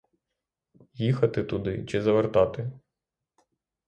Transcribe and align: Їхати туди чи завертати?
Їхати 0.97 1.43
туди 1.43 1.85
чи 1.85 2.01
завертати? 2.01 2.71